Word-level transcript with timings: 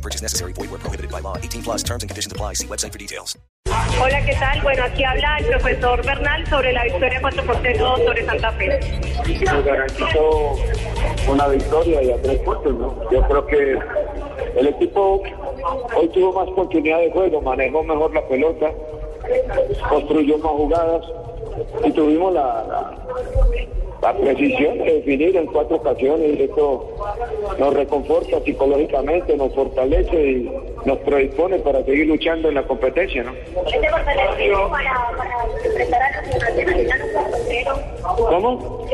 No 0.00 0.02
purchase 0.02 0.22
necessary. 0.22 0.54
Void 0.54 0.70
where 0.70 0.80
prohibited 0.80 1.10
by 1.12 1.20
law. 1.20 1.36
18 1.36 1.62
plus 1.62 1.82
terms 1.82 2.02
and 2.02 2.08
conditions 2.08 2.32
apply. 2.32 2.54
See 2.54 2.66
website 2.66 2.92
for 2.92 2.98
details. 2.98 3.36
Hola, 4.00 4.24
¿qué 4.24 4.34
tal? 4.40 4.62
Bueno, 4.62 4.84
aquí 4.84 5.04
habla 5.04 5.36
el 5.38 5.46
profesor 5.46 6.02
Bernal 6.06 6.46
sobre 6.46 6.72
la 6.72 6.84
victoria 6.84 7.20
4 7.20 7.44
por 7.44 7.56
0 7.60 7.96
sobre 8.06 8.24
Santa 8.24 8.52
Fe. 8.52 8.80
nos 9.44 9.64
garantizó 9.64 10.56
una 11.28 11.48
victoria 11.48 12.02
y 12.02 12.12
a 12.12 12.22
tres 12.22 12.38
puntos, 12.38 12.74
¿no? 12.74 13.10
Yo 13.10 13.28
creo 13.28 13.46
que 13.46 13.78
el 14.58 14.66
equipo 14.68 15.22
hoy 15.94 16.08
tuvo 16.08 16.32
más 16.32 16.48
continuidad 16.54 17.00
de 17.00 17.10
juego, 17.10 17.42
manejó 17.42 17.82
mejor 17.82 18.14
la 18.14 18.26
pelota, 18.26 18.72
construyó 19.90 20.38
más 20.38 20.52
jugadas 20.52 21.04
y 21.84 21.90
tuvimos 21.92 22.32
la, 22.32 22.64
la, 22.68 22.96
la 24.02 24.16
precisión 24.16 24.78
de 24.78 24.94
definir 24.94 25.36
en 25.36 25.46
cuatro 25.46 25.76
ocasiones 25.76 26.38
y 26.38 26.42
esto 26.42 26.88
nos 27.58 27.74
reconforta 27.74 28.40
psicológicamente, 28.40 29.36
nos 29.36 29.54
fortalece 29.54 30.30
y 30.30 30.50
nos 30.84 30.98
predispone 30.98 31.58
para 31.58 31.84
seguir 31.84 32.06
luchando 32.06 32.48
en 32.48 32.54
la 32.54 32.62
competencia, 32.66 33.22
¿no? 33.22 33.32
Este 33.32 33.90
fortalecimiento 33.90 34.70
para, 34.70 35.12
para 35.16 35.34
enfrentar 35.64 36.02
a 36.02 36.22
los 36.22 36.30
nacionales 36.30 36.90
4 37.12 37.30
por 37.30 37.40
0 37.46 37.72
¿Cómo? 38.28 38.86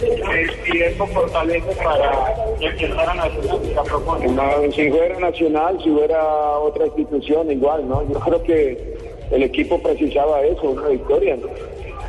el 0.00 0.60
tiempo 0.62 1.06
fortalece 1.08 1.74
para 1.82 2.34
empezar 2.60 3.08
a 3.08 3.14
nacional 3.14 4.34
No, 4.34 4.72
si 4.72 4.90
fuera 4.90 5.18
nacional, 5.18 5.78
si 5.82 5.90
fuera 5.90 6.58
otra 6.58 6.86
institución, 6.86 7.50
igual, 7.50 7.88
¿no? 7.88 8.02
Yo 8.08 8.18
creo 8.20 8.42
que 8.42 9.07
el 9.30 9.42
equipo 9.42 9.80
precisaba 9.80 10.42
eso, 10.42 10.70
una 10.70 10.88
victoria. 10.88 11.36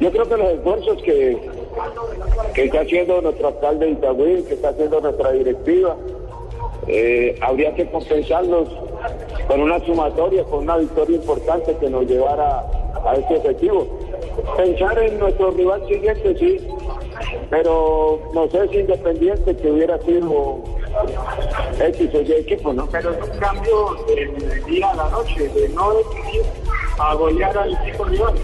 Yo 0.00 0.10
creo 0.10 0.28
que 0.28 0.36
los 0.36 0.52
esfuerzos 0.52 1.02
que, 1.02 1.38
que 2.54 2.64
está 2.64 2.80
haciendo 2.80 3.20
nuestro 3.20 3.48
alcalde 3.48 3.86
de 3.86 3.92
Itagüí, 3.92 4.42
que 4.44 4.54
está 4.54 4.70
haciendo 4.70 5.00
nuestra 5.00 5.32
directiva, 5.32 5.96
eh, 6.86 7.38
habría 7.42 7.74
que 7.74 7.90
compensarlos 7.90 8.68
con 9.46 9.60
una 9.60 9.78
sumatoria, 9.84 10.44
con 10.44 10.60
una 10.60 10.78
victoria 10.78 11.16
importante 11.16 11.76
que 11.76 11.90
nos 11.90 12.06
llevara 12.06 12.64
a 13.04 13.14
este 13.14 13.36
objetivo. 13.36 13.86
Pensar 14.56 14.98
en 14.98 15.18
nuestro 15.18 15.50
rival 15.50 15.86
siguiente, 15.86 16.36
sí, 16.38 16.58
pero 17.50 18.20
no 18.32 18.48
sé 18.48 18.68
si 18.68 18.78
independiente 18.78 19.56
que 19.56 19.70
hubiera 19.70 19.98
sido 19.98 20.62
X 21.78 22.14
o 22.14 22.20
Y 22.22 22.32
equipo, 22.32 22.72
¿no? 22.72 22.88
Pero 22.90 23.10
es 23.10 23.28
un 23.28 23.38
cambio 23.38 23.96
del 24.06 24.64
día 24.64 24.90
a 24.90 24.96
la 24.96 25.08
noche, 25.10 25.48
de 25.48 25.68
no 25.70 25.94
decidir 25.94 26.42
a 27.00 27.14
golear 27.14 27.56
al 27.56 27.72
equipo 27.72 28.04
rival. 28.04 28.34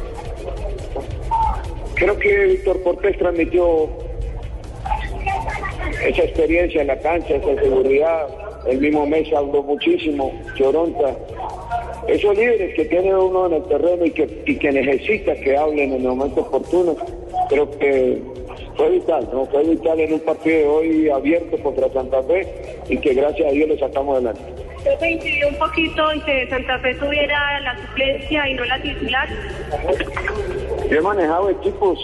Creo 1.95 2.19
que 2.19 2.45
Víctor 2.45 2.83
Cortés 2.83 3.19
transmitió 3.19 3.89
esa 6.05 6.23
experiencia 6.23 6.81
en 6.81 6.87
la 6.89 6.99
cancha, 6.99 7.37
esa 7.37 7.63
seguridad. 7.63 8.29
El 8.67 8.81
mismo 8.81 9.07
Mesa 9.07 9.39
habló 9.39 9.63
muchísimo, 9.63 10.33
Choronta. 10.57 11.17
Esos 12.09 12.37
líderes 12.37 12.75
que 12.75 12.85
tiene 12.87 13.15
uno 13.15 13.47
en 13.47 13.55
el 13.55 13.63
terreno 13.65 14.05
y 14.05 14.11
que, 14.11 14.43
y 14.47 14.57
que 14.57 14.73
necesita 14.73 15.35
que 15.35 15.57
hablen 15.57 15.93
en 15.93 16.03
el 16.03 16.09
momento 16.09 16.43
oportuno, 16.43 16.97
creo 17.49 17.71
que 17.79 18.23
fue 18.77 18.91
vital, 18.91 19.29
¿no? 19.33 19.47
Fue 19.47 19.65
vital 19.65 20.01
en 20.01 20.13
un 20.15 20.21
partido 20.21 20.59
de 20.59 20.67
hoy 20.67 21.09
abierto 21.09 21.57
contra 21.63 21.93
Santa 21.93 22.23
Fe 22.23 22.47
y 22.89 22.99
que 22.99 23.15
gracias 23.15 23.49
a 23.49 23.53
Dios 23.53 23.69
lo 23.69 23.79
sacamos 23.79 24.15
adelante. 24.15 24.66
¿Usted 24.79 24.99
se 24.99 25.11
incidió 25.11 25.49
un 25.49 25.55
poquito 25.57 26.13
en 26.13 26.21
que 26.23 26.49
Santa 26.49 26.79
Fe 26.81 26.95
tuviera 26.95 27.61
la 27.61 27.77
suplencia 27.87 28.49
y 28.49 28.55
no 28.55 28.65
la 28.65 28.81
titular? 28.83 29.29
Yo 30.91 30.97
he 30.99 31.01
manejado 31.01 31.51
equipos 31.51 31.99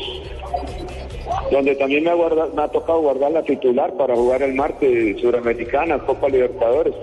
donde 1.51 1.75
también 1.77 2.05
me 2.05 2.11
ha, 2.11 2.15
guarda- 2.15 2.49
me 2.55 2.63
ha 2.63 2.69
tocado 2.69 3.01
guardar 3.01 3.31
la 3.33 3.43
titular 3.43 3.93
para 3.97 4.15
jugar 4.17 4.43
el 4.43 4.55
martes 4.55 5.21
Suramericana, 5.21 5.99
Copa 6.01 6.29
Libertadores. 6.29 6.95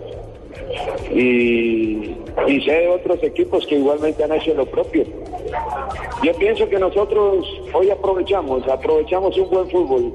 Y, 1.12 2.16
y 2.48 2.62
sé 2.66 2.72
de 2.72 2.88
otros 2.90 3.24
equipos 3.24 3.66
que 3.66 3.76
igualmente 3.76 4.24
han 4.24 4.34
hecho 4.34 4.54
lo 4.54 4.66
propio. 4.66 5.04
Yo 6.24 6.34
pienso 6.36 6.68
que 6.70 6.78
nosotros 6.78 7.46
hoy 7.74 7.90
aprovechamos, 7.90 8.68
aprovechamos 8.68 9.36
un 9.38 9.50
buen 9.50 9.70
fútbol, 9.70 10.14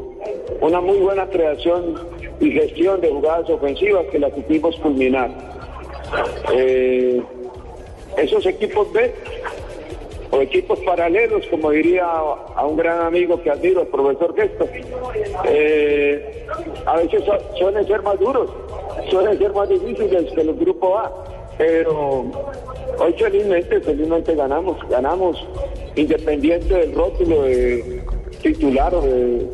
una 0.60 0.80
muy 0.80 0.98
buena 0.98 1.26
creación 1.26 1.98
y 2.40 2.50
gestión 2.50 3.00
de 3.00 3.08
jugadas 3.10 3.48
ofensivas 3.50 4.04
que 4.10 4.18
las 4.18 4.32
supimos 4.34 4.76
culminar. 4.76 5.30
Eh, 6.52 7.22
esos 8.16 8.44
equipos 8.46 8.92
B 8.92 9.12
o 10.30 10.40
equipos 10.40 10.78
paralelos, 10.80 11.46
como 11.48 11.70
diría 11.70 12.04
a 12.06 12.66
un 12.66 12.76
gran 12.76 13.00
amigo 13.06 13.40
que 13.42 13.50
admiro, 13.50 13.82
el 13.82 13.88
profesor 13.88 14.34
Gesto, 14.34 14.66
eh, 15.48 16.46
a 16.86 16.96
veces 16.96 17.22
su- 17.24 17.58
suelen 17.58 17.86
ser 17.86 18.02
más 18.02 18.18
duros, 18.18 18.50
suelen 19.10 19.38
ser 19.38 19.52
más 19.52 19.68
difíciles 19.68 20.32
que 20.32 20.44
los 20.44 20.58
grupos 20.58 20.98
A, 21.04 21.12
pero 21.58 22.24
hoy 22.98 23.12
felizmente, 23.16 23.80
felizmente 23.80 24.34
ganamos, 24.34 24.76
ganamos 24.88 25.46
independiente 25.96 26.74
del 26.74 26.94
rótulo 26.94 27.42
de 27.42 28.02
titular 28.42 28.92
o 28.94 29.00
de, 29.02 29.46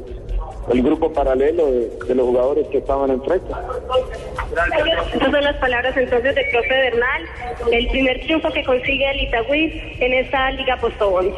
del 0.69 0.83
grupo 0.83 1.13
paralelo 1.13 1.67
de, 1.67 1.89
de 2.07 2.15
los 2.15 2.27
jugadores 2.27 2.67
que 2.69 2.79
estaban 2.79 3.11
enfrente. 3.11 3.53
Estas 5.13 5.31
son 5.31 5.45
las 5.45 5.57
palabras 5.57 5.97
entonces 5.97 6.35
del 6.35 6.45
profe 6.51 6.69
Bernal, 6.69 7.23
el 7.73 7.89
primer 7.89 8.21
triunfo 8.21 8.51
que 8.51 8.65
consigue 8.65 9.11
el 9.11 9.21
Itagüí 9.21 9.97
en 10.01 10.13
esta 10.15 10.51
Liga 10.53 10.77
Postobón. 10.77 11.35